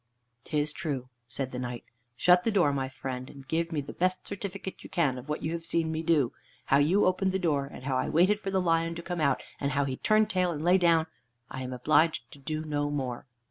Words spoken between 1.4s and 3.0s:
the Knight. "Shut the door, my